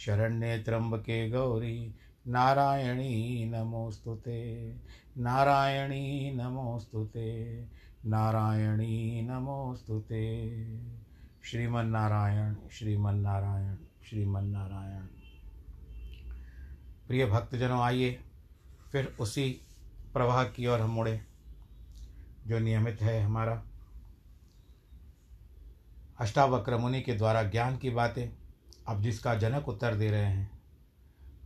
[0.00, 1.94] शरण्ये त्र्यम्बके गौरी,
[2.26, 4.70] नारायणी नमोऽस्तु ते।
[5.18, 7.60] नारायणी नमोऽस्तु ते।
[8.06, 10.50] नारायणी नमोऽस्तु ते।
[11.44, 13.76] श्रीमन्नारायण श्रीमन्नारायण
[14.10, 15.02] श्रीमन्नारायण।
[17.08, 18.20] प्रिय भक्तजनों, आइए
[18.92, 19.60] फिर उसी
[20.12, 21.20] प्रवाह की ओर हम मुड़े,
[22.46, 23.62] जो नियमित है हमारा।
[26.20, 28.39] अष्टावक्र मुनि के द्वारा ज्ञान की बातें
[28.90, 30.50] अब जिसका जनक उत्तर दे रहे हैं,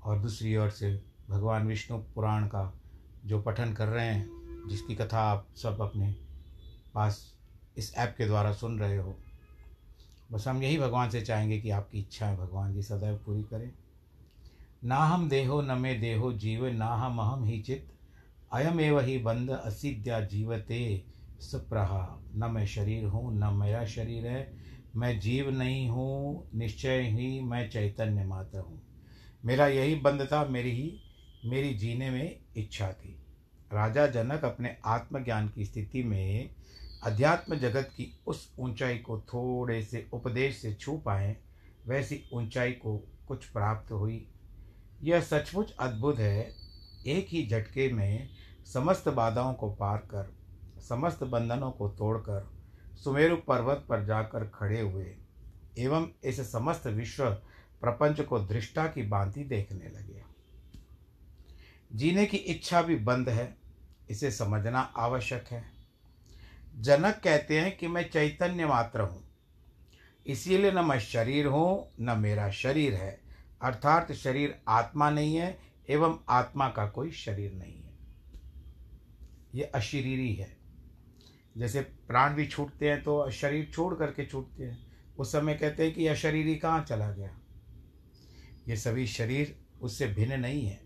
[0.05, 2.81] और दूसरी ओर से भगवान विष्णु पुराण का
[3.25, 4.31] जो पठन कर रहे हैं,
[4.69, 6.17] जिसकी कथा आप सब अपने
[6.95, 7.35] पास
[7.77, 9.17] इस ऐप के द्वारा सुन रहे हो।
[10.33, 13.73] बस हम यही भगवान से चाहेंगे कि आपकी इच्छाएँ भगवान जी सदैव पूरी करें।
[14.85, 17.93] ना हम देहो न मे देहो जीव, ना हम अहम ही चित
[18.53, 21.05] अयम एव ही बंध असिद्या जीवते
[21.41, 27.41] सुप्रहा न मैं शरीर हूँ, न मेरा शरीर है। मैं जीव नहीं हूँ, निश्चय ही
[27.41, 28.83] मैं चैतन्य मात्र हूँ।
[29.45, 31.01] मेरा यही बंध था, मेरी ही,
[31.45, 33.19] मेरी जीने में इच्छा थी।
[33.73, 36.51] राजा जनक अपने आत्मज्ञान की स्थिति में
[37.05, 41.37] अध्यात्म जगत की उस ऊंचाई को थोड़े से उपदेश से छू पाए,
[41.87, 44.29] वैसी ऊंचाई को कुछ प्राप्त हुई।
[45.03, 46.53] यह सचमुच अद्भुत है।
[47.07, 48.29] एक ही झटके में
[48.75, 50.35] समस्त बाधाओं को पार कर,
[50.81, 52.54] समस्त बंधनों को तोड़कर
[53.05, 55.07] सुमेरु पर्वत पर जाकर खड़े हुए
[55.79, 57.31] एवं इस समस्त विश्व
[57.83, 60.23] प्रपंच को दृष्टा की भांति देखने लगे।
[61.93, 63.57] जीने की इच्छा भी बंद है,
[64.11, 65.65] इसे समझना आवश्यक है।
[66.77, 69.23] जनक कहते हैं कि मैं चैतन्य मात्र हूँ,
[70.27, 73.21] इसीलिए न मैं शरीर हूँ, न मेरा शरीर है,
[73.63, 77.93] अर्थात शरीर आत्मा नहीं है एवं आत्मा का कोई शरीर नहीं है।
[79.55, 80.64] ये अशरीरी है।
[81.57, 84.79] जैसे प्राण भी छूटते हैं तो शरीर छोड़ करके छूटते हैं।
[85.19, 87.31] उस समय कहते हैं कि यह शरीर ही कहाँ चला गया?
[88.69, 90.81] ये सभी शरीर उससे भिन्न नहीं है।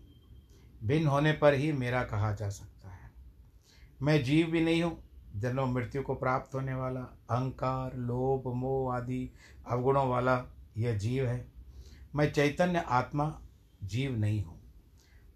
[0.83, 3.11] भिन्न होने पर ही मेरा कहा जा सकता है।
[4.01, 5.03] मैं जीव भी नहीं हूँ,
[5.35, 9.31] जन्म मृत्यु को प्राप्त होने वाला, अहंकार, लोभ, मोह आदि
[9.67, 10.43] अवगुणों वाला
[10.77, 11.47] यह जीव है।
[12.15, 13.41] मैं चैतन्य आत्मा,
[13.83, 14.59] जीव नहीं हूँ।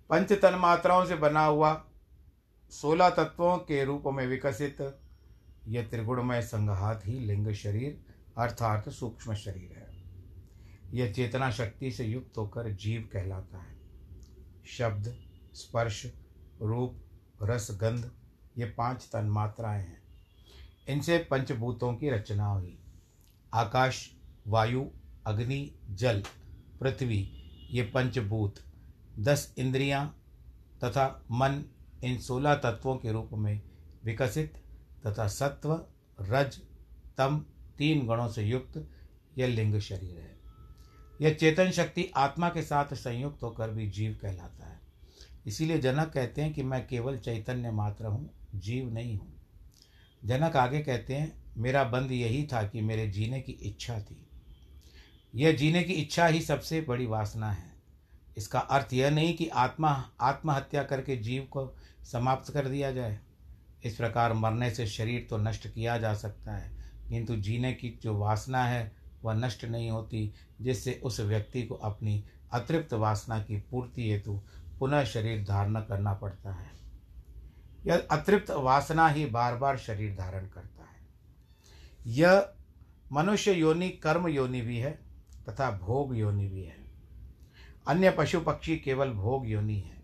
[0.10, 1.86] पंच तन मात्राओं से बना हुआ
[2.72, 4.78] सोलह तत्वों के रूप में विकसित
[5.68, 8.06] यह त्रिगुणमय संघात ही लिंग शरीर
[8.38, 10.04] अर्थात सूक्ष्म शरीर है।
[10.94, 13.76] यह चेतना शक्ति से युक्त होकर जीव कहलाता है।
[14.66, 15.18] शब्द,
[15.54, 16.14] स्पर्श,
[16.62, 17.00] रूप,
[17.44, 18.12] रस, गंध,
[18.58, 20.04] ये पाँच तन मात्राएँ हैं।
[20.88, 22.80] इनसे पंचभूतों की रचना हुई।
[23.54, 24.12] आकाश,
[24.48, 24.90] वायु,
[25.26, 26.24] अग्नि, जल,
[26.80, 27.30] पृथ्वी,
[27.72, 28.56] ये पंचभूत,
[29.20, 30.20] दस इंद्रियाँ
[30.84, 31.66] तथा मन
[32.04, 33.62] इन सोलह तत्वों के रूप में
[34.06, 34.63] विकसित
[35.08, 35.86] तथा सत्व,
[36.22, 36.60] रज,
[37.18, 37.46] तम
[37.78, 38.90] तीन गणों से युक्त
[39.38, 40.34] यह लिंग शरीर है।
[41.22, 44.80] यह चेतन शक्ति आत्मा के साथ संयुक्त होकर भी जीव कहलाता है।
[45.46, 49.34] इसीलिए जनक कहते हैं कि मैं केवल चैतन्य मात्र हूँ, जीव नहीं हूँ।
[50.26, 54.28] जनक आगे कहते हैं, मेरा बंद यही था कि मेरे जीने की इच्छा थी।
[55.36, 57.74] यह जीने की इच्छा ही सबसे बड़ी वासना है।
[58.38, 63.20] इसका अर्थ यह नहीं कि आत्मा, आत्महत्या करके जीव को समाप्त कर दिया जाए।
[63.84, 66.72] इस प्रकार मरने से शरीर तो नष्ट किया जा सकता है,
[67.10, 68.92] किंतु जीने की जो वासना है,
[69.24, 74.42] वह नष्ट नहीं होती, जिससे उस व्यक्ति को अपनी अतृप्त वासना की पूर्ति हेतु
[74.80, 76.72] पुनः शरीर धारण करना पड़ता है।
[77.86, 81.08] यह अतृप्त वासना ही बार बार शरीर धारण करता है।
[82.06, 82.50] यह
[83.12, 84.92] मनुष्य योनि, कर्म योनि भी है,
[85.50, 86.78] तथा भोग योनि भी है।
[87.88, 90.04] अन्य पशु पक्षी केवल भोग योनि है।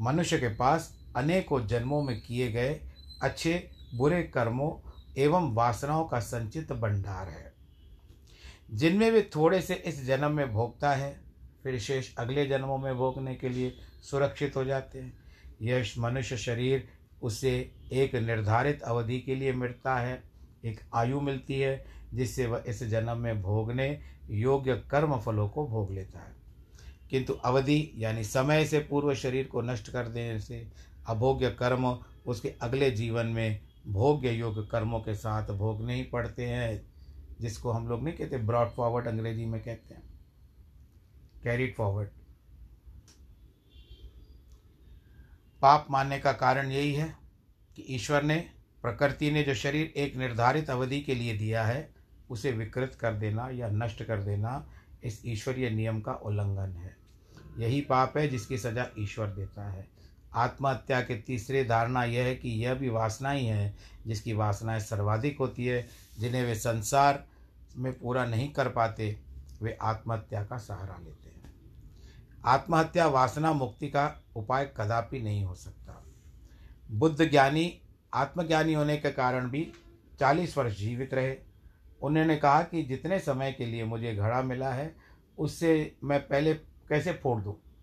[0.00, 2.80] मनुष्य के पास अनेकों जन्मों में किए गए
[3.22, 7.54] अच्छे, बुरे कर्मों एवं वासनाओं का संचित भंडार है।
[8.70, 11.20] जिनमें वे थोड़े से इस जन्म में भोगता है,
[11.62, 15.18] फिर शेष अगले जन्मों में भोगने के लिए सुरक्षित हो जाते हैं।
[15.62, 16.88] यह मनुष्य शरीर
[17.22, 20.22] उसे एक निर्धारित अवधि के लिए मिलता है,
[20.64, 21.84] एक आयु मिलती है,
[22.14, 24.00] जिससे वह इस जन्म में भोगने
[24.30, 26.44] योग्य कर्म फलों को भोग लेता है।
[27.10, 30.68] किंतु अवधि यानी समय से पूर्व शरीर को नष्ट कर देने से
[31.06, 31.86] अभोग्य कर्म
[32.26, 36.86] उसके अगले जीवन में भोग्य योग कर्मों के साथ भोगने ही पड़ते हैं,
[37.40, 40.02] जिसको हम लोग नहीं कहते ब्रॉड फॉरवर्ड अंग्रेज़ी में कहते हैं।
[41.42, 42.08] कैरिड फॉरवर्ड
[45.62, 47.16] पाप मानने का कारण यही है
[47.76, 48.50] कि ईश्वर ने,
[48.82, 51.94] प्रकृति ने जो शरीर एक निर्धारित अवधि के लिए दिया है,
[52.30, 54.66] उसे विकृत कर देना या नष्ट कर देना
[55.04, 56.96] इस ईश्वरीय नियम का उल्लंघन है।
[57.58, 59.93] यही पाप है जिसकी सजा ईश्वर देता है।
[60.34, 63.76] आत्महत्या के तीसरे धारणा यह है कि यह भी वासना ही है,
[64.06, 65.88] जिसकी वासनाएँ सर्वाधिक होती है,
[66.18, 67.26] जिन्हें वे संसार
[67.76, 69.20] में पूरा नहीं कर पाते,
[69.62, 71.54] वे आत्महत्या का सहारा लेते हैं।
[72.44, 76.04] आत्महत्या वासना मुक्ति का उपाय कदापि नहीं हो सकता।
[76.90, 77.80] बुद्ध ज्ञानी,
[78.14, 79.72] आत्मज्ञानी होने के कारण भी
[80.20, 81.36] चालीस वर्ष जीवित रहे।
[82.02, 84.96] उन्होंने कहा कि जितने समय के लिए मुझे घड़ा मिला है,
[85.38, 87.73] उससे मैं पहले कैसे फोड़ दूँ?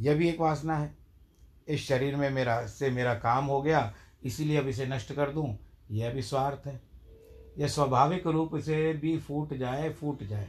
[0.00, 0.96] यह भी एक वासना है।
[1.68, 5.58] इस शरीर में मेरा, से मेरा काम हो गया, इसीलिए अब इसे नष्ट कर दूँ।
[5.90, 6.80] यह भी स्वार्थ है।
[7.58, 10.48] यह स्वाभाविक रूप से भी फूट जाए फूट जाए।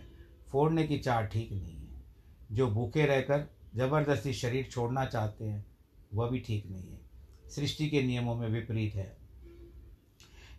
[0.52, 2.04] फोड़ने की चाह ठीक नहीं है।
[2.52, 5.66] जो भूखे रहकर ज़बरदस्ती शरीर छोड़ना चाहते हैं,
[6.14, 7.02] वह भी ठीक नहीं है।
[7.50, 9.18] सृष्टि के नियमों में विपरीत है।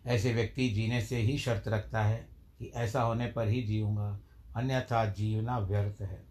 [0.05, 2.29] ऐसे व्यक्ति जीने से ही शर्त रखता है
[2.59, 4.19] कि ऐसा होने पर ही जीऊँगा,
[4.55, 6.30] अन्यथा जीवना व्यर्थ है।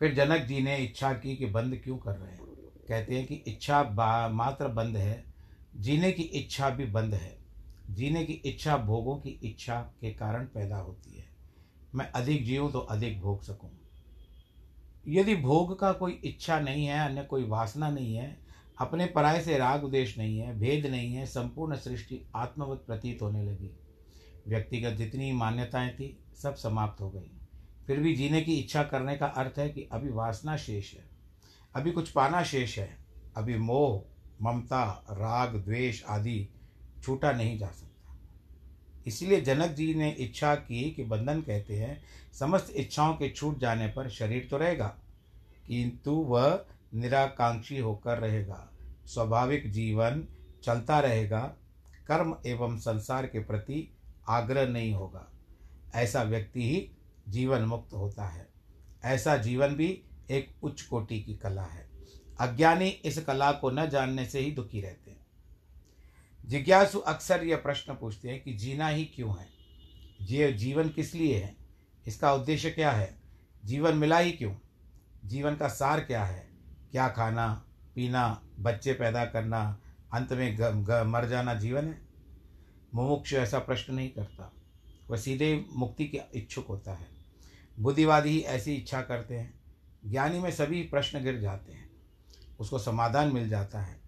[0.00, 2.44] फिर जनक जी ने इच्छा की कि बंद क्यों कर रहे हैं?
[2.88, 3.82] कहते हैं कि इच्छा
[4.32, 5.24] मात्र बंद है।
[5.76, 7.38] जीने की इच्छा भी बंद है।
[7.90, 11.24] जीने की इच्छा भोगों की इच्छा के कारण पैदा होती है।
[11.94, 13.70] मैं अधिक जीऊँ तो अधिक भोग सकूँ।
[15.08, 18.40] यदि भोग का कोई इच्छा नहीं है, अन्य कोई वासना नहीं है,
[18.78, 23.42] अपने पराय से राग उद्देश्य नहीं है, भेद नहीं है, संपूर्ण सृष्टि आत्मवत प्रतीत होने
[23.42, 23.70] लगी।
[24.48, 27.39] व्यक्तिगत जितनी मान्यताएँ थी, सब समाप्त हो गई।
[27.90, 31.04] फिर भी जीने की इच्छा करने का अर्थ है कि अभी वासना शेष है,
[31.74, 32.88] अभी कुछ पाना शेष है,
[33.36, 34.02] अभी मोह,
[34.42, 36.48] ममता, राग, द्वेष आदि
[37.02, 38.16] छूटा नहीं जा सकता।
[39.06, 42.00] इसलिए जनक जी ने इच्छा की कि बंधन कहते हैं,
[42.32, 44.88] समस्त इच्छाओं के छूट जाने पर शरीर तो रहेगा,
[45.66, 48.66] किंतु वह निराकांक्षी होकर रहेगा,
[49.06, 50.24] स्वाभाविक जीवन
[50.64, 51.40] चलता रहेगा,
[52.06, 53.86] कर्म एवं संसार के प्रति
[54.28, 55.26] आग्रह नहीं होगा।
[55.94, 56.90] ऐसा व्यक्ति ही
[57.30, 58.48] जीवन मुक्त होता है।
[59.04, 61.90] ऐसा जीवन भी एक उच्च कोटि की कला है।
[62.40, 65.26] अज्ञानी इस कला को न जानने से ही दुखी रहते हैं।
[66.46, 69.48] जिज्ञासु अक्सर यह प्रश्न पूछते हैं कि जीना ही क्यों है?
[70.22, 71.56] ये जीवन किस लिए है?
[72.06, 73.20] इसका उद्देश्य क्या है?
[73.64, 74.54] जीवन मिला ही क्यों?
[75.24, 76.48] जीवन का सार क्या है?
[76.92, 79.80] क्या खाना पीना बच्चे पैदा करना
[80.12, 82.02] अंत में ग, ग, मर जाना जीवन है?
[82.94, 84.52] मुमुक्ष ऐसा प्रश्न नहीं करता।
[85.10, 87.19] वह सीधे मुक्ति के इच्छुक होता है।
[87.80, 89.60] बुद्धिवादी ही ऐसी इच्छा करते हैं।
[90.06, 91.90] ज्ञानी में सभी प्रश्न गिर जाते हैं।
[92.58, 94.00] उसको समाधान मिल जाता है।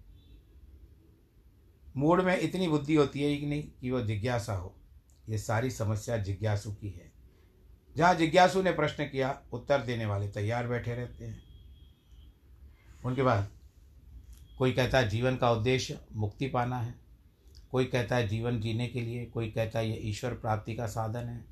[1.96, 4.76] मूड में इतनी बुद्धि होती है कि नहीं, कि वह जिज्ञासा हो।
[5.28, 7.12] ये सारी समस्या जिज्ञासु की है।
[7.96, 11.42] जहाँ जिज्ञासु ने प्रश्न किया, उत्तर देने वाले तैयार बैठे रहते हैं।
[13.04, 13.50] उनके बाद,
[14.58, 16.94] कोई कहता है जीवन का उद्देश्य मुक्ति पाना है।
[17.70, 21.24] कोई कहता है जीवन जीने के लिए। कोई कहता है ये ईश्वर प्राप्ति का साधन
[21.24, 21.44] है।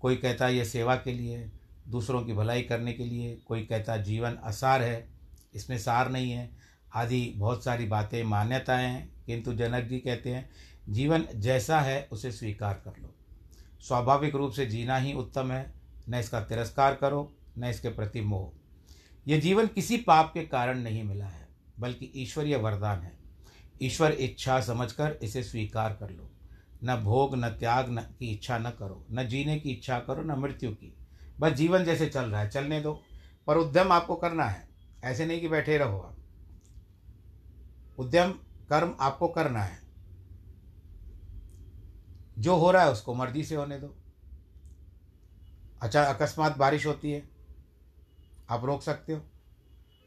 [0.00, 1.52] कोई कहता है ये सेवा के लिए।
[1.88, 5.08] दूसरों की भलाई करने के लिए। कोई कहता जीवन असार है,
[5.54, 6.50] इसमें सार नहीं है।
[6.94, 10.50] आदि बहुत सारी बातें मान्यताएँ हैं, किंतु जनक जी कहते हैं,
[10.88, 13.14] जीवन जैसा है, उसे स्वीकार कर लो।
[13.80, 15.74] स्वाभाविक रूप से जीना ही उत्तम है,
[16.08, 18.52] न इसका तिरस्कार करो, न इसके प्रति मोह।
[19.28, 21.48] यह जीवन किसी पाप के कारण नहीं मिला है,
[21.80, 23.12] बल्कि ईश्वरीय वरदान है।
[23.82, 26.30] ईश्वर इच्छा समझकर इसे स्वीकार कर लो।
[26.84, 30.32] न भोग, न त्याग, न की इच्छा न करो। न जीने की इच्छा करो, न
[30.32, 30.94] मृत्यु की।
[31.40, 33.02] बस जीवन जैसे चल रहा है, चलने दो।
[33.46, 34.68] पर उद्यम आपको करना है।
[35.04, 36.16] ऐसे नहीं कि बैठे रहो आप।
[37.98, 38.32] उद्यम,
[38.68, 39.82] कर्म आपको करना है।
[42.38, 43.96] जो हो रहा है उसको मर्ज़ी से होने दो।
[45.82, 47.28] अच्छा अकस्मात बारिश होती है,
[48.50, 49.20] आप रोक सकते हो।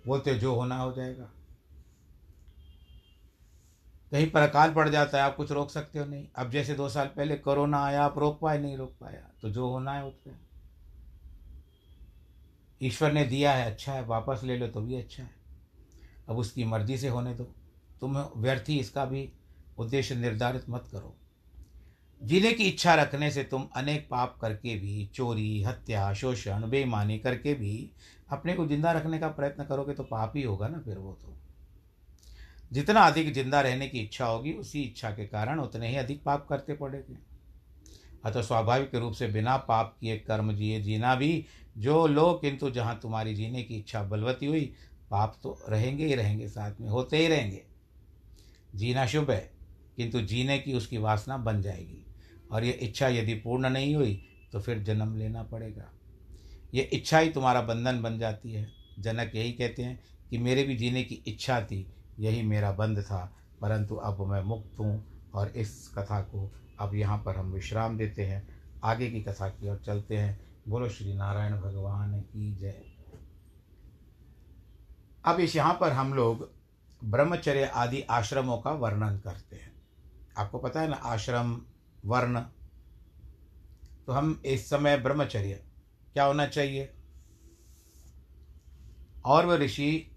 [0.08, 1.26] बोलते हो, जो होना हो जाएगा।
[4.12, 6.90] कहीं पर अकाल पड़ जाता है, आप कुछ रोक सकते हो नहीं। अब जैसे दो
[6.90, 10.47] साल पहले कोरोना आया, आप रोक पाए, नहीं रोक पाया। तो जो होना है उससे
[12.82, 15.30] ईश्वर ने दिया है अच्छा है, वापस ले लो तो भी अच्छा है।
[16.30, 17.44] अब उसकी मर्ज़ी से होने दो।
[18.02, 19.30] तुम व्यर्थी इसका भी
[19.78, 21.16] उद्देश्य निर्धारित मत करो।
[22.22, 27.54] जीने की इच्छा रखने से तुम अनेक पाप करके भी, चोरी, हत्या, शोषण, बेईमानी करके
[27.54, 27.92] भी
[28.32, 31.38] अपने को ज़िंदा रखने का प्रयत्न करोगे तो पाप ही होगा ना फिर वो तो।
[32.72, 36.46] जितना अधिक ज़िंदा रहने की इच्छा होगी, उसी इच्छा के कारण उतने ही अधिक पाप
[36.50, 37.18] करते पड़ेंगे।
[38.26, 41.46] अतः स्वाभाविक रूप से बिना पाप किए कर्म जिए, जीना भी
[41.78, 44.62] जो लो किंतु जहाँ तुम्हारी जीने की इच्छा बलवती हुई,
[45.12, 47.62] पाप तो रहेंगे ही रहेंगे, साथ में होते ही रहेंगे।
[48.76, 49.52] जीना शुभ है,
[49.98, 52.04] किंतु जीने की उसकी वासना बन जाएगी।
[52.52, 55.90] और ये इच्छा यदि पूर्ण नहीं हुई तो फिर जन्म लेना पड़ेगा।
[56.74, 58.68] ये इच्छा ही तुम्हारा बंधन बन जाती है।
[59.00, 61.86] जनक यही कहते हैं कि मेरे भी जीने की इच्छा थी,
[62.20, 63.20] यही मेरा बंध था।
[63.62, 68.26] परंतु अब मैं मुक्त हूँ और इस कथा को अब यहाँ पर हम विश्राम देते
[68.26, 68.48] हैं,
[68.84, 72.86] आगे की कथा की ओर चलते हैं। बोलो, श्री नारायण भगवान की जय।
[75.26, 76.52] अब इस यहाँ पर हम लोग
[77.04, 79.72] ब्रह्मचर्य आदि आश्रमों का वर्णन करते हैं।
[80.38, 81.62] आपको पता है ना, आश्रम,
[82.06, 82.40] वर्ण
[84.08, 85.64] तो हम इस समय ब्रह्मचर्य,
[86.14, 86.94] क्या होना चाहिए?
[89.26, 90.12] और वह ऋषि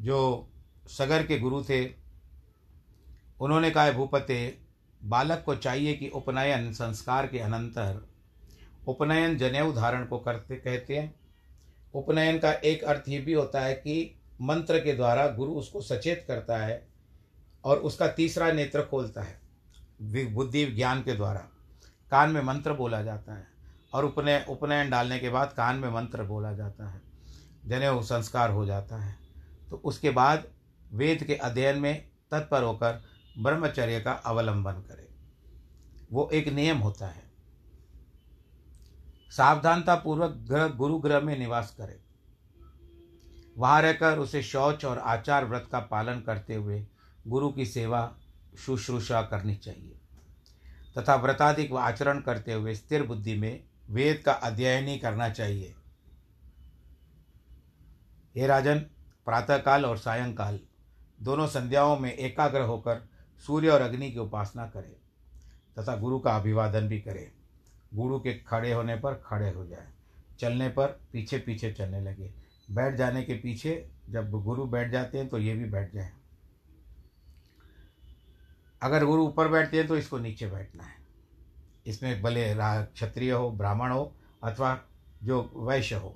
[0.00, 0.50] जो
[0.88, 1.94] सगर के गुरु थे,
[3.40, 4.58] उन्होंने कहा भूपते,
[5.04, 8.17] बालक को चाहिए कि उपनयन संस्कार के अनंतर
[8.88, 11.14] उपनयन जनेऊ धारण को करते, कहते हैं।
[11.94, 16.24] उपनयन का एक अर्थ ये भी होता है कि मंत्र के द्वारा गुरु उसको सचेत
[16.28, 16.86] करता है
[17.64, 19.40] और उसका तीसरा नेत्र खोलता है
[20.34, 21.40] बुद्धि ज्ञान के द्वारा।
[22.12, 23.46] कान में मंत्र बोला जाता है
[23.92, 27.00] और उपनय उपनयन डालने के बाद कान में मंत्र बोला जाता है,
[27.66, 29.16] जनेऊ संस्कार हो जाता है।
[29.70, 30.44] तो उसके बाद
[30.92, 33.02] वेद के अध्ययन में तत्पर होकर
[33.38, 35.06] ब्रह्मचर्य का अवलंबन करें।
[36.12, 37.27] वो एक नियम होता है।
[39.30, 41.96] सावधानता पूर्वक ग्रह गुरु ग्रह में निवास करें।
[43.56, 46.86] वहाँ रहकर उसे शौच और आचार व्रत का पालन करते हुए
[47.26, 48.16] गुरु की सेवा,
[48.58, 49.94] शुश्रूषा करनी चाहिए।
[50.98, 55.74] तथा व्रताधिक आचरण करते हुए स्थिर बुद्धि में वेद का अध्ययन ही करना चाहिए।
[58.36, 58.78] हे राजन,
[59.26, 60.60] प्रातःकाल और सायंकाल
[61.22, 63.08] दोनों संध्याओं में एकाग्र होकर
[63.46, 64.92] सूर्य और अग्नि की उपासना करें
[65.78, 67.37] तथा गुरु का अभिवादन भी करें।
[67.92, 69.86] गुरु के खड़े होने पर खड़े हो जाए।
[70.40, 72.32] चलने पर पीछे पीछे चलने लगे।
[72.70, 76.12] बैठ जाने के पीछे जब गुरु बैठ जाते हैं तो ये भी बैठ जाए।
[78.82, 80.96] अगर गुरु ऊपर बैठते हैं तो इसको नीचे बैठना है।
[81.86, 84.14] इसमें भले क्षत्रिय हो, ब्राह्मण हो,
[84.44, 84.78] अथवा
[85.22, 86.14] जो वैश्य हो।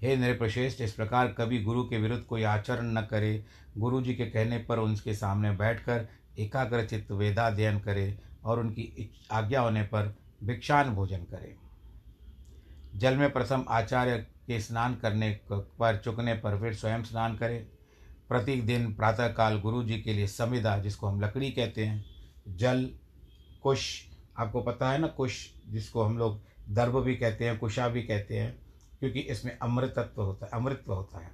[0.00, 3.44] हे नृप्रश्रेष्ठ इस प्रकार कभी गुरु के विरुद्ध कोई आचरण न करे।
[3.78, 6.06] गुरु जी के कहने पर उनके सामने बैठकर
[6.38, 11.54] एकाग्रचित्त वेदाध्ययन करे। और उनकी आज्ञा होने पर भिक्षान भोजन करें।
[12.98, 17.66] जल में प्रथम आचार्य के स्नान करने पर चुकने पर फिर स्वयं स्नान करें।
[18.28, 22.04] प्रत्येक दिन प्रातःकाल गुरु जी के लिए समिधा जिसको हम लकड़ी कहते हैं,
[22.48, 22.90] जल,
[23.62, 24.06] कुश,
[24.38, 28.38] आपको पता है ना कुश, जिसको हम लोग दर्भ भी कहते हैं, कुशा भी कहते
[28.38, 28.58] हैं,
[29.00, 31.30] क्योंकि इसमें अमृतत्व होता है, अमृतत्व होता है।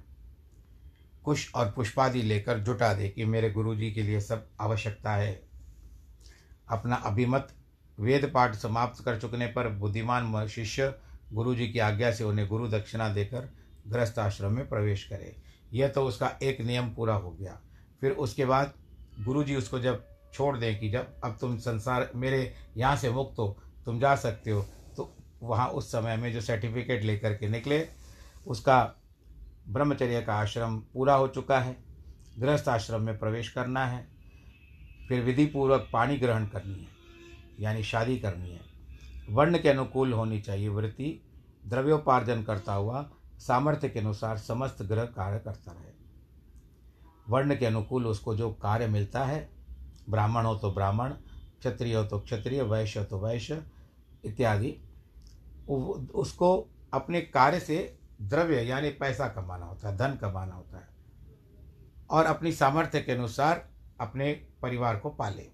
[1.23, 5.52] कुश और पुष्पादि लेकर जुटा दे कि मेरे गुरु जी के लिए सब आवश्यकता है।
[6.73, 7.53] अपना अभिमत
[7.97, 10.93] वेद पाठ समाप्त कर चुकने पर बुद्धिमान शिष्य
[11.33, 13.49] गुरु जी की आज्ञा से उन्हें गुरु दक्षिणा देकर
[13.87, 15.35] गृहस्थ आश्रम में प्रवेश करे।
[15.73, 17.59] यह तो उसका एक नियम पूरा हो गया।
[18.01, 18.73] फिर उसके बाद
[19.19, 20.03] गुरु जी उसको जब
[20.33, 24.51] छोड़ दें कि जब अब तुम संसार मेरे यहाँ से मुक्त हो, तुम जा सकते
[24.51, 24.61] हो
[24.97, 27.87] तो वहाँ उस समय में जो सर्टिफिकेट लेकर के निकले,
[28.47, 28.83] उसका
[29.67, 31.75] ब्रह्मचर्य का आश्रम पूरा हो चुका है।
[32.39, 34.07] गृहस्थ आश्रम में प्रवेश करना है।
[35.09, 36.87] फिर विधि पूर्वक पानी ग्रहण करनी है,
[37.59, 38.61] यानी शादी करनी है।
[39.29, 41.19] वर्ण के अनुकूल होनी चाहिए वृत्ति,
[41.63, 45.91] द्रव्योपार्जन करता हुआ, सामर्थ्य के अनुसार समस्त ग्रह कार्य करता रहे।
[47.27, 49.49] वर्ण के अनुकूल उसको जो कार्य मिलता है,
[50.09, 53.61] ब्राह्मण हो तो ब्राह्मण, क्षत्रिय हो तो क्षत्रिय, वैश्य हो तो वैश्य,
[54.25, 54.75] इत्यादि
[55.67, 56.55] उसको
[56.93, 60.87] अपने कार्य से द्रव्य, यानी पैसा कमाना होता है, धन कमाना होता है,
[62.09, 63.67] और अपनी सामर्थ्य के अनुसार
[63.99, 65.51] अपने परिवार को पाले।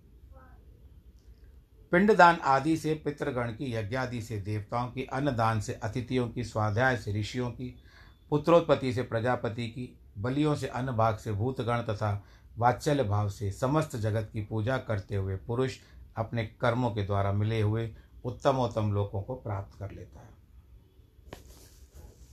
[1.92, 7.14] पिंडदान आदि से पितृगण की, यज्ञादि से देवताओं की, अन्नदान से अतिथियों की, स्वाध्याय से
[7.14, 7.84] ऋषियों की,
[8.30, 12.26] पुत्रोत्पत्ति से प्रजापति की, बलियों से अन्न भाग से भूतगण तथा
[12.58, 15.78] वात्सल्य भाव से समस्त जगत की पूजा करते हुए पुरुष
[16.18, 20.30] अपने कर्मों के द्वारा मिले हुए उत्तमोत्तम लोगों को प्राप्त कर लेता है।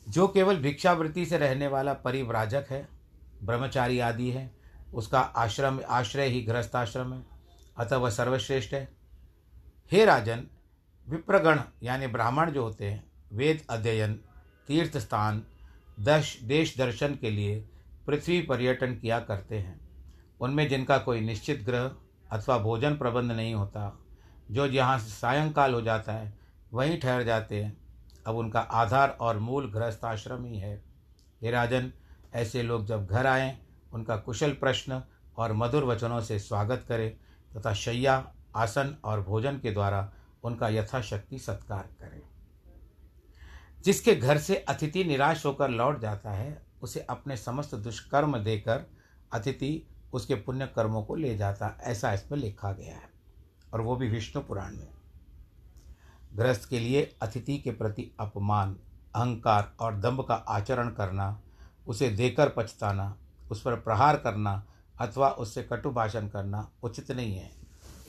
[0.09, 2.89] जो केवल भिक्षावृत्ति से रहने वाला परिव्राजक है,
[3.43, 4.56] ब्रह्मचारी आदि है
[4.95, 7.27] उसका आश्रम, आश्रय ही गृहस्थाश्रम है।
[7.77, 8.89] अतः वह सर्वश्रेष्ठ है।
[9.93, 10.47] हे राजन,
[11.09, 14.15] विप्रगण, यानी ब्राह्मण जो होते हैं, वेद अध्ययन,
[14.67, 15.43] तीर्थ स्थान,
[16.01, 17.69] दश, देश दर्शन के लिए
[18.07, 19.81] पृथ्वी पर्यटन किया करते हैं।
[20.41, 21.97] उनमें जिनका कोई निश्चित ग्रह
[22.33, 23.99] अथवा भोजन प्रबंध नहीं होता,
[24.51, 26.39] जो जहाँ सायंकाल हो जाता है,
[26.73, 27.77] वहीं ठहर जाते हैं।
[28.27, 30.85] अब उनका आधार और मूल गृहस्थाश्रम ही है।
[31.43, 31.93] हे राजन,
[32.35, 33.66] ऐसे लोग जब घर आएँ
[33.97, 35.03] उनका कुशल प्रश्न
[35.37, 37.17] और मधुर वचनों से स्वागत करें
[37.57, 40.13] तथा शैया आसन और भोजन के द्वारा
[40.43, 42.23] उनका यथाशक्ति सत्कार करें।
[43.85, 48.87] जिसके घर से अतिथि निराश होकर लौट जाता है, उसे अपने समस्त दुष्कर्म देकर
[49.33, 53.11] अतिथि उसके पुण्य कर्मों को ले जाता, ऐसा इसमें लिखा गया है,
[53.75, 54.89] और वो भी विष्णु पुराण में।
[56.35, 58.77] गृहस्थ के लिए अतिथि के प्रति अपमान,
[59.15, 61.43] अहंकार और दम्भ का आचरण करना,
[61.87, 63.17] उसे देकर पछताना
[63.51, 64.63] उस पर प्रहार करना
[65.01, 67.51] अथवा उससे कटु भाषण करना उचित नहीं है।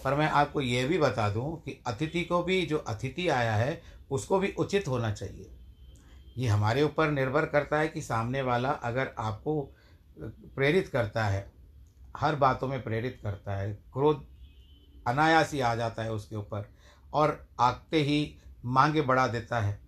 [0.03, 3.81] पर मैं आपको यह भी बता दूँ कि अतिथि को भी जो अतिथि आया है,
[4.11, 5.49] उसको भी उचित होना चाहिए।
[6.37, 9.61] ये हमारे ऊपर निर्भर करता है कि सामने वाला अगर आपको
[10.55, 11.51] प्रेरित करता है,
[12.17, 14.25] हर बातों में प्रेरित करता है, क्रोध,
[15.07, 16.69] अनायास ही आ जाता है उसके ऊपर
[17.13, 18.35] और आगते ही
[18.65, 19.79] मांगे बढ़ा देता है,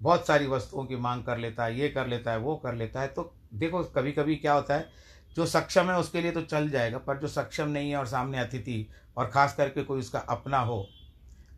[0.00, 3.00] बहुत सारी वस्तुओं की मांग कर लेता है, ये कर लेता है, वो कर लेता
[3.00, 4.88] है तो देखो कभी कभी क्या होता है,
[5.36, 8.38] जो सक्षम है उसके लिए तो चल जाएगा, पर जो सक्षम नहीं है और सामने
[8.38, 8.86] अतिथि
[9.16, 10.86] और ख़ास करके कोई उसका अपना हो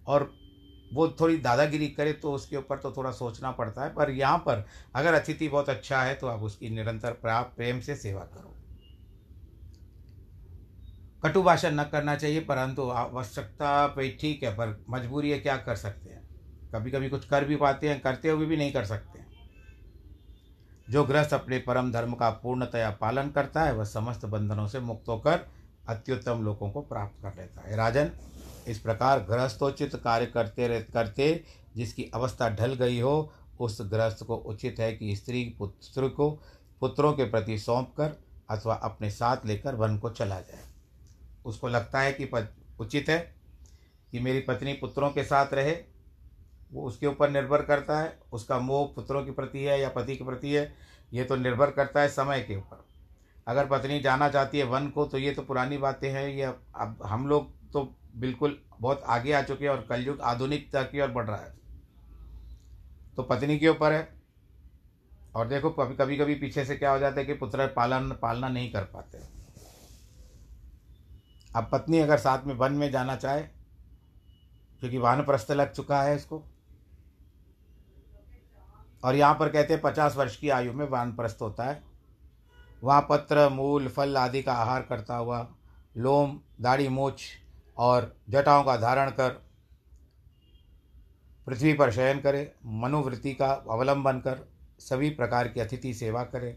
[0.07, 0.31] और
[0.93, 4.65] वो थोड़ी दादागिरी करे तो उसके ऊपर तो थोड़ा सोचना पड़ता है। पर यहाँ पर
[4.95, 8.55] अगर अतिथि बहुत अच्छा है तो आप उसकी निरंतर प्राप्त प्रेम से सेवा करो।
[11.23, 15.77] कटु भाषण न करना चाहिए, परंतु आवश्यकता पे ठीक है, पर मजबूरी है, क्या कर
[15.77, 16.23] सकते हैं?
[16.73, 19.16] कभी कभी कुछ कर भी पाते हैं, करते हुए भी नहीं कर सकते।
[20.91, 25.09] जो गृहस्थ अपने परम धर्म का पूर्णतया पालन करता है, वह समस्त बंधनों से मुक्त
[25.09, 25.47] होकर
[25.89, 28.11] अत्युत्तम लोगों को प्राप्त कर लेता है। राजन,
[28.69, 31.45] इस प्रकार गृहस्थोचित कार्य करते करते
[31.77, 36.31] जिसकी अवस्था ढल गई हो, उस गृहस्थ को उचित है कि स्त्री पुत्र को,
[36.81, 38.17] पुत्रों के प्रति सौंप कर
[38.51, 40.65] अथवा अपने साथ लेकर वन को चला जाए।
[41.47, 42.31] उसको लगता है कि
[42.81, 43.19] उचित है
[44.11, 45.73] कि मेरी पत्नी पुत्रों के साथ रहे
[46.71, 50.25] वो उसके ऊपर निर्भर करता है, उसका मोह पुत्रों के प्रति है या पति के
[50.25, 50.73] प्रति है,
[51.13, 52.85] ये तो निर्भर करता है समय के ऊपर।
[53.47, 56.99] अगर पत्नी जाना चाहती है वन को तो ये तो पुरानी बातें हैं, ये अब
[57.05, 57.83] हम लोग तो
[58.17, 61.55] बिल्कुल बहुत आगे आ चुके हैं और कलयुग आधुनिकता की ओर बढ़ रहा है।
[63.17, 64.09] तो पत्नी के ऊपर है।
[65.35, 68.49] और देखो, कभी कभी कभी पीछे से क्या हो जाता है कि पुत्र पालन, पालना
[68.49, 69.19] नहीं कर पाते।
[71.51, 73.43] अब पत्नी अगर साथ में वन में जाना चाहे,
[74.83, 76.43] क्योंकि वानप्रस्थ लग चुका है इसको
[79.07, 81.83] और यहाँ पर कहते हैं पचास वर्ष की आयु में वानप्रस्थ होता है।
[82.83, 85.47] वहाँ पत्र, मूल, फल आदि का आहार करता हुआ
[85.97, 87.23] लोम, दाढ़ी मूछ
[87.79, 89.31] और जटाओं का धारण कर
[91.47, 94.47] पृथ्वी पर शयन करे, मनोवृत्ति का अवलंबन कर
[94.79, 96.57] सभी प्रकार की अतिथि सेवा करे।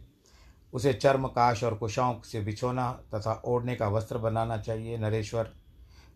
[0.74, 5.54] उसे चर्म, काश और कुशाओं से बिछोना तथा ओढ़ने का वस्त्र बनाना चाहिए। नरेश्वर,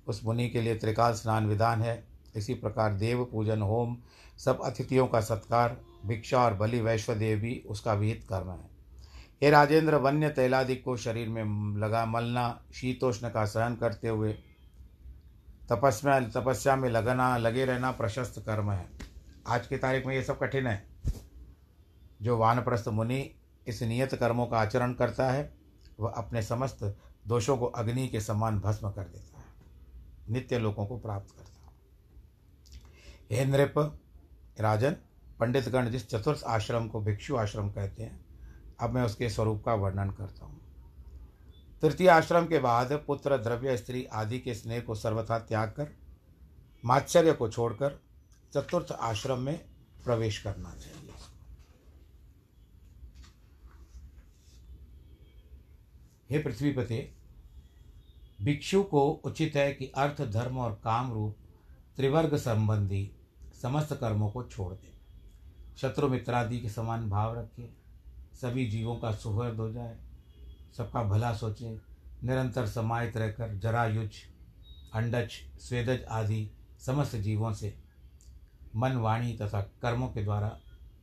[0.07, 2.03] उस मुनि के लिए त्रिकाल स्नान विधान है।
[2.35, 3.97] इसी प्रकार देव पूजन, होम
[4.37, 8.69] सब अतिथियों का सत्कार भिक्षा और बलि वैश्वदेव भी उसका विहित कर्म है।
[9.43, 14.33] हे राजेंद्र, वन्य तैलादिक को शरीर में लगा मलना, शीतोष्ण का सहन करते हुए
[15.69, 18.89] तपस्या तपस्या में लगना, लगे रहना प्रशस्त कर्म है।
[19.47, 20.87] आज की तारीख में ये सब कठिन है।
[22.21, 23.35] जो वानप्रस्थ मुनि
[23.67, 25.55] इस नियत कर्मों का आचरण करता है,
[25.99, 29.45] वह अपने समस्त दोषों को अग्नि के समान भस्म कर देता है।
[30.29, 31.73] नित्य लोगों को प्राप्त करता है।
[33.31, 33.99] हे नृप,
[34.59, 34.95] राजन
[35.43, 38.19] पंडितगण जिस चतुर्थ आश्रम को भिक्षु आश्रम कहते हैं,
[38.79, 40.59] अब मैं उसके स्वरूप का वर्णन करता हूँ।
[41.81, 45.87] तृतीय आश्रम के बाद पुत्र, द्रव्य, स्त्री आदि के स्नेह को सर्वथा त्याग कर,
[46.85, 47.99] मात्सर्य को छोड़कर
[48.53, 49.57] चतुर्थ आश्रम में
[50.03, 51.11] प्रवेश करना चाहिए।
[56.29, 57.11] हे पृथ्वीपते,
[58.41, 61.35] भिक्षु को उचित है कि अर्थ, धर्म और काम रूप,
[61.95, 63.09] त्रिवर्ग संबंधी
[63.61, 64.92] समस्त कर्मों को छोड़ दे।
[65.77, 67.69] शत्रु मित्रादि के समान भाव रखे।
[68.33, 69.97] सभी जीवों का सुहृद हो जाए।
[70.77, 71.77] सबका भला सोचे।
[72.23, 74.15] निरंतर समाहित रहकर जरायुज,
[74.93, 77.75] अंडज, स्वेदज आदि समस्त जीवों से
[78.75, 80.49] मन, वाणी तथा कर्मों के द्वारा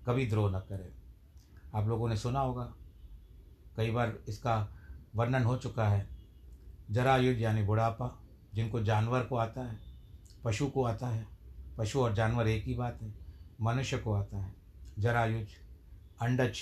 [0.07, 0.93] कभी द्रोह न करे।
[1.75, 2.73] आप लोगों ने सुना होगा,
[3.77, 4.57] कई बार इसका
[5.17, 6.09] वर्णन हो चुका है।
[6.91, 8.11] जरायुज यानी बुढ़ापा,
[8.55, 9.79] जिनको जानवर को आता है,
[10.45, 11.27] पशु को आता है।
[11.79, 13.15] पशु और जानवर एक ही बात है,
[13.61, 14.60] मनुष्य को आता है।
[15.01, 15.49] जरायुज,
[16.23, 16.59] अंडज।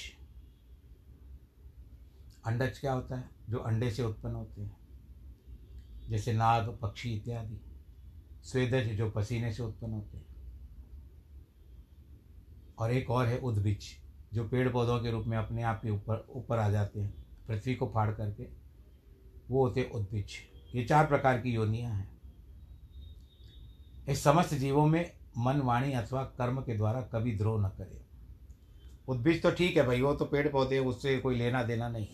[2.47, 3.31] अंडज क्या होता है?
[3.49, 4.77] जो अंडे से उत्पन्न होते हैं।
[6.09, 7.61] जैसे नाग, पक्षी इत्यादि।
[8.43, 10.27] स्वेदज जो पसीने से उत्पन्न होते हैं।
[12.79, 13.85] और एक और है उद्भिज,
[14.35, 17.75] जो पेड़ पौधों के रूप में अपने आप के ऊपर ऊपर आ जाते हैं। पृथ्वी
[17.75, 18.45] को फाड़ करके
[19.49, 20.31] वो होते उद्भिज।
[20.75, 22.21] ये चार प्रकार की योनियाँ हैं।
[24.09, 28.08] इस समस्त जीवों में मन, वाणी अथवा कर्म के द्वारा कभी द्रोह न करे।
[29.09, 32.07] उद्भिज तो ठीक है भाई, वो तो पेड़ पौधे उससे कोई लेना देना नहीं।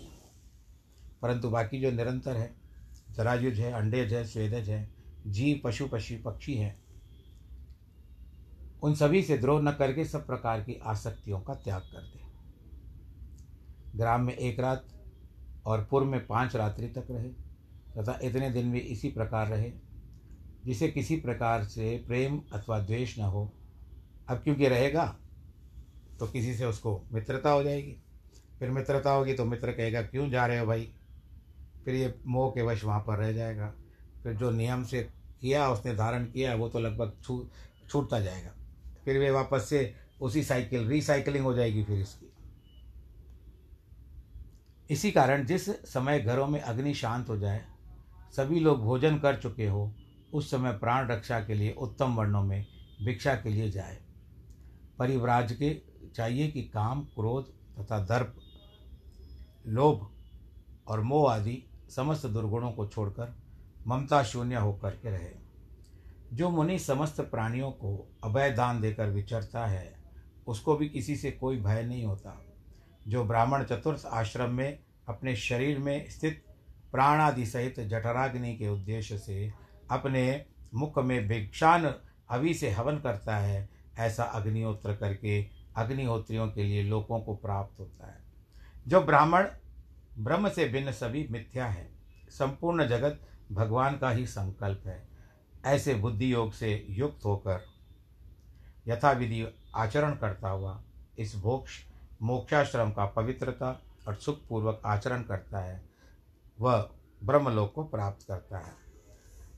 [1.22, 2.54] परंतु बाकी जो निरंतर है,
[3.10, 4.94] जरायुज है, अंडेज है, स्वेदज है,
[5.26, 6.84] जीव, पशु पशु पक्षी हैं,
[8.82, 12.20] उन सभी से द्रोह न करके सब प्रकार की आसक्तियों का त्याग कर दे।
[13.98, 14.86] ग्राम में एक रात
[15.66, 17.28] और पूर्व में पाँच रात्रि तक रहे,
[17.98, 19.72] तथा इतने दिन भी इसी प्रकार रहे,
[20.64, 23.52] जिसे किसी प्रकार से प्रेम अथवा द्वेष न हो।
[24.28, 25.16] अब क्योंकि रहेगा
[26.20, 27.96] तो किसी से उसको मित्रता हो जाएगी।
[28.58, 30.88] फिर मित्रता होगी तो मित्र कहेगा, क्यों जा रहे हो भाई?
[31.84, 33.74] फिर ये मोह के वश वहाँ पर रह जाएगा।
[34.22, 35.02] फिर जो नियम से
[35.40, 37.46] किया, उसने धारण किया, वो तो लगभग छू,
[37.90, 38.54] छूटता जाएगा।
[39.04, 42.30] फिर वे वापस से उसी साइकिल रिसाइकलिंग हो जाएगी फिर इसकी।
[44.90, 47.64] इसी कारण जिस समय घरों में अग्नि शांत हो जाए,
[48.36, 49.92] सभी लोग भोजन कर चुके हो,
[50.32, 52.66] उस समय प्राण रक्षा के लिए उत्तम वर्णों में
[53.04, 53.98] भिक्षा के लिए जाए।
[54.98, 55.70] परिव्राज के
[56.14, 57.44] चाहिए कि काम, क्रोध
[57.80, 58.36] तथा दर्प,
[59.66, 60.10] लोभ
[60.88, 61.62] और मोह आदि
[61.96, 63.36] समस्त दुर्गुणों को छोड़कर
[63.86, 65.30] ममता शून्य होकर के रहे।
[66.32, 70.04] जो मुनि समस्त प्राणियों को अभय दान देकर विचरता है,
[70.46, 72.44] उसको भी किसी से कोई भय नहीं होता।
[73.08, 76.44] जो ब्राह्मण चतुर्थ आश्रम में अपने शरीर में स्थित
[76.92, 79.52] प्राण आदि सहित जठराग्नि के उद्देश्य से
[79.90, 81.94] अपने मुख में भिक्षान
[82.30, 88.06] अवि से हवन करता है, ऐसा अग्निहोत्र करके अग्निहोत्रियों के लिए लोगों को प्राप्त होता
[88.06, 88.22] है।
[88.88, 89.46] जो ब्राह्मण,
[90.18, 91.88] ब्रह्म से भिन्न सभी मिथ्या है,
[92.30, 93.20] संपूर्ण जगत
[93.52, 95.08] भगवान का ही संकल्प है।
[95.64, 97.64] ऐसे बुद्धि योग से युक्त होकर
[98.88, 100.82] यथाविधि आचरण करता हुआ
[101.18, 101.80] इस मोक्ष
[102.22, 105.84] मोक्षाश्रम का पवित्रता और सुखपूर्वक आचरण करता है,
[106.60, 106.90] वह
[107.24, 108.72] ब्रह्मलोक को प्राप्त करता है।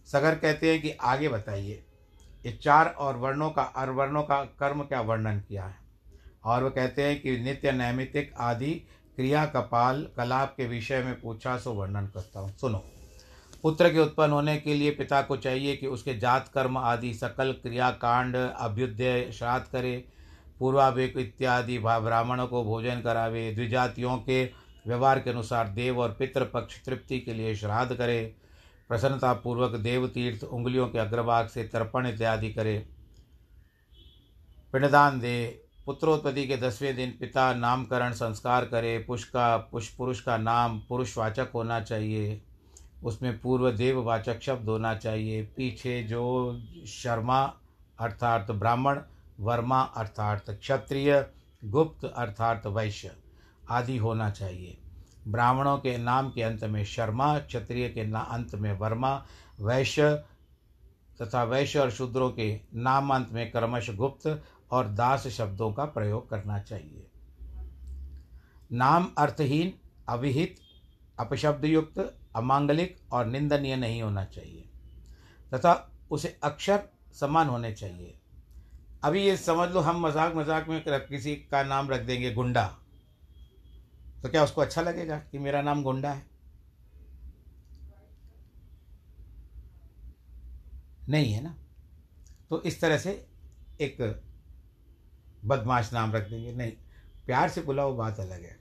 [0.07, 1.85] सगर कहते हैं कि आगे बताइए,
[2.47, 5.86] ये चार और वर्णों का और वर्णों का कर्म क्या वर्णन किया है?
[6.47, 8.73] और वह कहते हैं कि नित्य नैमितिक आदि
[9.17, 12.85] क्रिया कपाल कलाप के विषय में पूछा सो वर्णन करता हूँ। सुनो।
[13.63, 17.53] पुत्र के उत्पन्न होने के लिए पिता को चाहिए कि उसके जात कर्म आदि सकल
[17.53, 20.05] क्रिया कांड अभ्युदय, श्राद्ध करे,
[20.61, 24.45] पूर्वाभिक इत्यादि ब्राह्मणों को भोजन करावे, द्विजातियों के
[24.87, 28.35] व्यवहार के अनुसार देव और पितृपक्ष तृप्ति के लिए श्राद्ध करे
[28.91, 32.79] प्रसन्नता पूर्वक देव तीर्थ उंगलियों के अग्रभाग से तर्पण इत्यादि करे,
[34.75, 40.37] पिंडदान दे पुत्रोत्पत्ति के दसवें दिन पिता नामकरण, संस्कार करे, पुष का पुष्प पुरुष का
[40.37, 42.43] नाम पुरुषवाचक होना चाहिए।
[43.05, 47.55] उसमें पूर्व देववाचक शब्द होना चाहिए। पीछे जो शर्मा
[48.01, 49.01] अर्थात ब्राह्मण,
[49.41, 51.27] वर्मा अर्थात क्षत्रिय,
[51.65, 53.17] गुप्त अर्थात वैश्य
[53.71, 54.79] आदि होना चाहिए।
[55.29, 59.27] ब्राह्मणों के नाम के अंत में शर्मा, क्षत्रिय के ना अंत में वर्मा,
[59.61, 60.25] वैश्य
[61.23, 66.29] तथा वैश्य और शूद्रों के नाम अंत में क्रमश गुप्त और दास शब्दों का प्रयोग
[66.31, 67.07] करना चाहिए।
[68.73, 69.73] नाम अर्थहीन,
[70.09, 70.57] अविहित,
[71.19, 71.99] अपशब्दयुक्त,
[72.37, 74.69] अमांगलिक और निंदनीय नहीं होना चाहिए।
[75.55, 76.83] तथा उसे अक्षर
[77.15, 78.19] समान होने चाहिए।
[79.05, 82.67] अभी ये समझ लो, हम मज़ाक मज़ाक में किसी का नाम रख देंगे गुंडा।
[84.23, 86.27] तो क्या उसको अच्छा लगेगा कि मेरा नाम गुंडा है?
[91.09, 91.55] नहीं है ना?
[92.51, 93.27] तो इस तरह से
[93.81, 93.97] एक
[95.45, 96.73] बदमाश नाम रख देंगे। नहीं,
[97.27, 98.57] प्यार से बुलाओ, बात अलग है।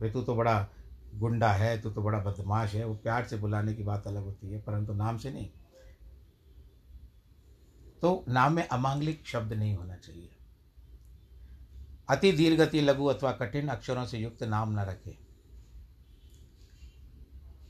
[0.00, 0.68] भाई, तू तो बड़ा
[1.14, 4.50] गुंडा है, तू तो बड़ा बदमाश है, वो प्यार से बुलाने की बात अलग होती
[4.50, 5.50] है, परंतु नाम से नहीं।
[8.02, 10.36] तो नाम में अमांगलिक शब्द नहीं होना चाहिए।
[12.08, 15.18] अति दीर्घति, लघु अथवा कठिन अक्षरों से युक्त नाम न रखें,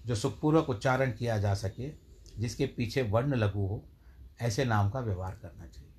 [0.06, 1.90] जो सुखपूर्वक उच्चारण किया जा सके,
[2.38, 3.84] जिसके पीछे वर्ण लघु हो,
[4.40, 5.89] ऐसे नाम का व्यवहार करना चाहिए।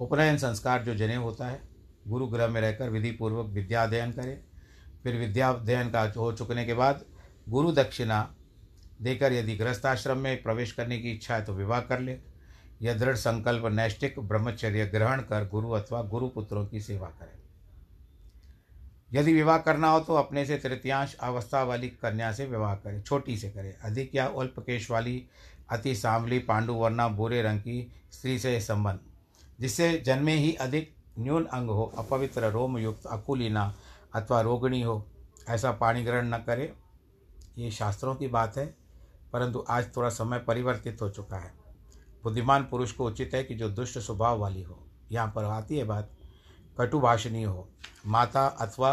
[0.00, 1.60] उपनयन संस्कार जो जने होता है
[2.08, 4.38] गुरु गृह में रहकर विधि पूर्वक विद्या अध्ययन करें।
[5.02, 7.04] फिर विद्या अध्ययन का हो चुकने के बाद
[7.48, 8.28] गुरु दक्षिणा
[9.02, 12.18] देकर यदि गृहस्थाश्रम में प्रवेश करने की इच्छा है तो विवाह कर ले।
[12.82, 17.34] यह दृढ़ संकल्प नैष्टिक ब्रह्मचर्य ग्रहण कर गुरु अथवा गुरु पुत्रों की सेवा करें।
[19.12, 23.36] यदि विवाह करना हो तो अपने से तृतीयांश अवस्था वाली कन्या से विवाह करें, छोटी
[23.36, 25.22] से करें। अधिक या अल्पकेश वाली
[25.70, 28.98] अति सांवली, पांडु, वर्णा बुरे रंग की स्त्री से संबंध।
[29.58, 33.72] जिससे जन्मे ही अधिक न्यून अंग हो, अपवित्र रोम युक्त अकुलीना
[34.14, 35.04] अथवा रोगणी हो,
[35.48, 36.72] ऐसा पाणी ग्रहण न करे।
[37.58, 38.66] ये शास्त्रों की बात है,
[39.32, 41.52] परंतु आज थोड़ा समय परिवर्तित हो चुका है।
[42.24, 44.78] बुद्धिमान पुरुष को उचित है कि जो दुष्ट स्वभाव वाली हो।
[45.12, 46.10] यहाँ पर आती है बात
[46.78, 47.68] कटुभाषणी हो,
[48.06, 48.92] माता अथवा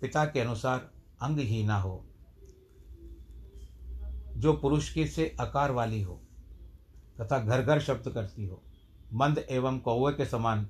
[0.00, 0.90] पिता के अनुसार
[1.22, 2.04] अंगहीना हो,
[4.36, 6.20] जो पुरुष के से आकार वाली हो,
[7.20, 8.62] तथा घर घर शब्द करती हो।
[9.16, 10.68] मंद एवं कौवे के समान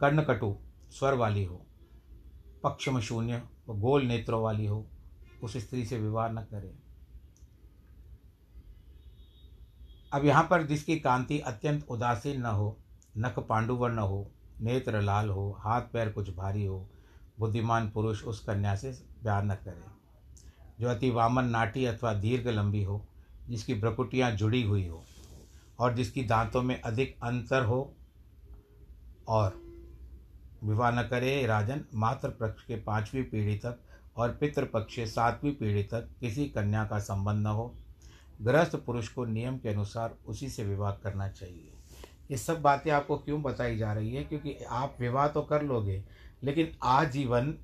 [0.00, 0.56] कर्णकटु
[0.90, 1.66] स्वर वाली हो,
[2.64, 4.86] पक्षम शून्य व गोल नेत्रों वाली हो,
[5.42, 6.78] उस स्त्री से विवाह न करें।
[10.12, 12.76] अब यहाँ पर जिसकी कांति अत्यंत उदासीन न हो,
[13.18, 14.30] नख पांडुवर न हो,
[14.60, 16.88] नेत्र लाल हो, हाथ पैर कुछ भारी हो,
[17.38, 19.84] बुद्धिमान पुरुष उस कन्या से प्यार न करे।
[20.80, 23.06] जो अति वामन, नाटी अथवा दीर्घ लंबी हो,
[23.48, 25.04] जिसकी ब्रकुटियाँ जुड़ी हुई हो
[25.78, 27.80] और जिसकी दांतों में अधिक अंतर हो
[29.28, 29.60] और
[30.64, 33.78] विवाह न करे राजन मात्र पक्ष के पांचवी पीढ़ी तक
[34.16, 37.74] और पितृपक्ष के सातवीं पीढ़ी तक किसी कन्या का संबंध न हो।
[38.42, 41.72] गृहस्थ पुरुष को नियम के अनुसार उसी से विवाह करना चाहिए।
[42.30, 44.24] ये सब बातें आपको क्यों बताई जा रही है?
[44.24, 46.02] क्योंकि आप विवाह तो कर लोगे,
[46.42, 47.54] लेकिन आजीवन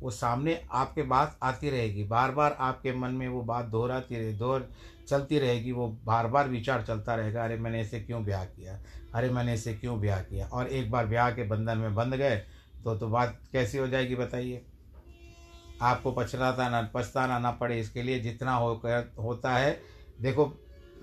[0.00, 4.32] वो सामने आपके बात आती रहेगी। बार बार आपके मन में वो बात दोहराती रहे,
[4.32, 4.68] दोहर
[5.08, 8.78] चलती रहेगी, वो बार बार विचार चलता रहेगा, अरे मैंने इसे क्यों ब्याह किया?
[9.14, 10.46] अरे मैंने इसे क्यों ब्याह किया?
[10.46, 12.36] और एक बार ब्याह के बंधन में बंध गए
[12.84, 14.64] तो तो बात कैसी हो जाएगी बताइए।
[15.82, 19.80] आपको पछताना ना पछताना ना पड़े इसके लिए, जितना हो कर, होता है।
[20.20, 20.46] देखो,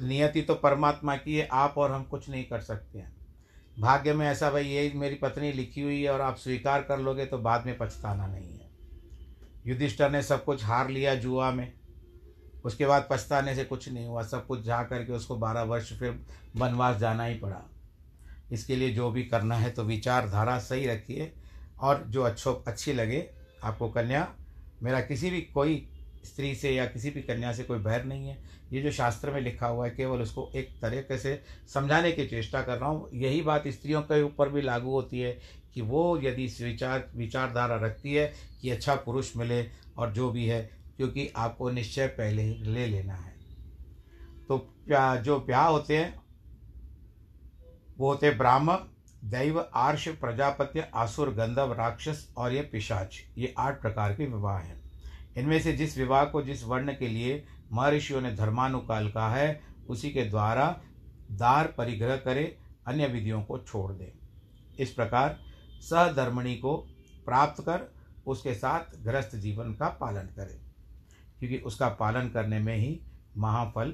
[0.02, 3.16] नियति तो परमात्मा की है, आप और हम कुछ नहीं कर सकते हैं।
[3.80, 7.26] भाग्य में ऐसा भाई, ये मेरी पत्नी लिखी हुई है और आप स्वीकार कर लोगे
[7.26, 8.70] तो बाद में पछताना नहीं है।
[9.68, 11.79] युधिष्ठर ने सब कुछ हार लिया जुआ में।
[12.65, 16.19] उसके बाद पछताने से कुछ नहीं हुआ, सब कुछ जा करके उसको बारह वर्ष फिर
[16.56, 17.62] वनवास जाना ही पड़ा।
[18.52, 21.32] इसके लिए जो भी करना है तो विचारधारा सही रखिए
[21.80, 23.30] और जो अच्छो, अच्छी लगे
[23.63, 24.28] आपको कन्या,
[24.84, 25.88] मेरा किसी भी कोई
[26.26, 28.38] स्त्री से या किसी भी कन्या से कोई बैर नहीं है।
[28.74, 31.41] ये जो शास्त्र में लिखा हुआ है, केवल उसको एक तरीके से
[31.74, 35.32] समझाने की चेष्टा कर रहा हूँ। यही बात स्त्रियों के ऊपर भी लागू होती है
[35.74, 39.63] कि वो यदि विचार विचारधारा रखती है कि अच्छा पुरुष मिले
[39.98, 43.40] और जो भी है क्योंकि आपको निश्चय पहले ही ले लेना है।
[44.48, 46.22] तो प्या, जो प्या होते हैं,
[47.98, 48.74] वो होते ब्राह्म
[49.24, 54.92] दैव, आर्ष, प्रजापत्य, आसुर गंधव राक्षस और ये पिशाच। ये आठ प्रकार के विवाह हैं।
[55.38, 60.12] इनमें से जिस विवाह को, जिस वर्ण के लिए महर्षियों ने धर्मानुकाल कहा है, उसी
[60.12, 60.82] के द्वारा
[61.32, 62.58] दार परिग्रह करे,
[62.88, 64.14] अन्य विधियों को छोड़ दे।
[64.80, 65.40] इस प्रकार
[65.82, 66.78] सहधर्मणी को
[67.26, 67.96] प्राप्त कर,
[68.28, 70.69] उसके साथ गृहस्थ जीवन का पालन करे।
[71.39, 72.99] क्योंकि उसका पालन करने में ही
[73.38, 73.89] महाफल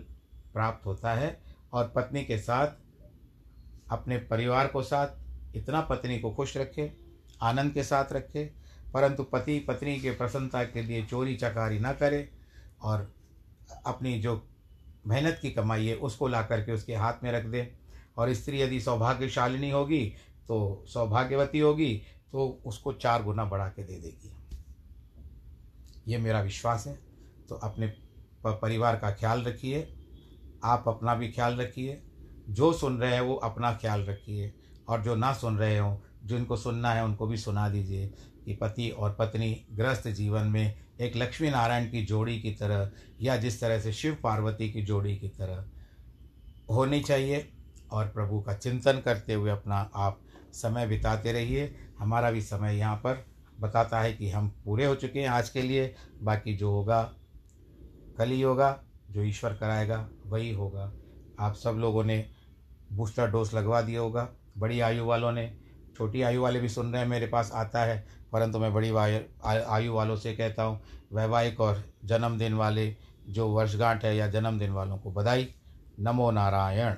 [0.53, 1.41] प्राप्त होता है
[1.73, 2.67] और पत्नी के साथ,
[3.91, 5.08] अपने परिवार को साथ,
[5.55, 6.91] इतना पत्नी को खुश रखे,
[7.41, 8.43] आनंद के साथ रखे,
[8.93, 12.29] परंतु पति, पत्नी के प्रसन्नता के लिए चोरी चकारी ना करे
[12.81, 13.13] और
[13.86, 14.41] अपनी जो
[15.08, 17.71] मेहनत की कमाई है, उसको ला करके उसके हाथ में रख दे।
[18.17, 20.05] और स्त्री यदि सौभाग्यशालिनी होगी
[20.47, 21.95] तो सौभाग्यवती होगी
[22.31, 24.31] तो उसको चार गुना बढ़ा के दे देगी।
[26.08, 26.97] ये मेरा विश्वास है।
[27.49, 27.88] तो अपने
[28.45, 29.88] परिवार का ख्याल रखिए।
[30.63, 32.01] आप अपना भी ख्याल रखिए।
[32.49, 34.53] जो सुन रहे हैं वो अपना ख्याल रखिए।
[34.89, 38.08] और जो ना सुन रहे हों, जिनको सुनना है उनको भी सुना दीजिए
[38.45, 43.38] कि पति और पत्नी ग्रस्त जीवन में एक लक्ष्मी नारायण की जोड़ी की तरह या
[43.38, 45.65] जिस तरह से शिव पार्वती की जोड़ी की तरह
[46.73, 47.51] होनी चाहिए
[47.91, 50.21] और प्रभु का चिंतन करते हुए अपना आप
[50.53, 53.25] समय बिताते रहिए। हमारा भी समय यहाँ पर
[53.60, 57.13] बताता है कि हम पूरे हो चुके हैं आज के लिए। बाकी जो होगा
[58.17, 58.80] कल ही होगा,
[59.12, 60.91] जो ईश्वर कराएगा, वही होगा।
[61.39, 62.25] आप सब लोगों ने
[62.93, 65.58] बूस्टर डोज लगवा दिया होगा। बड़ी आयु वालों ने,
[65.97, 68.89] छोटी आयु वाले भी सुन रहे हैं, मेरे पास आता है, परंतु मैं बड़ी
[69.45, 70.82] आयु वालों से कहता हूँ,
[71.13, 72.95] वैवाहिक और जन्मदिन वाले
[73.30, 75.54] जो वर्षगांठ है या जन्मदिन वालों को बधाई।
[75.99, 76.95] नमो नारायण।